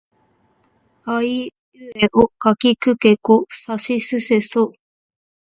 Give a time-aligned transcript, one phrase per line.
[1.05, 4.73] あいうえおかきくけこさしせそ